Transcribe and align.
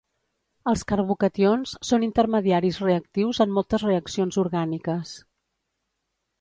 Els 0.69 0.83
carbocations 0.91 1.73
són 1.91 2.07
intermediaris 2.09 2.81
reactius 2.87 3.43
en 3.47 3.55
moltes 3.61 3.87
reaccions 3.91 4.43
orgàniques. 4.47 5.17